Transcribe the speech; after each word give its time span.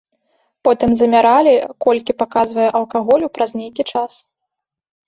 Потым 0.67 0.89
замяралі, 1.01 1.53
колькі 1.87 2.17
паказвае 2.23 2.67
алкаголю 2.81 3.25
праз 3.39 3.49
нейкі 3.63 3.83
час. 3.93 4.11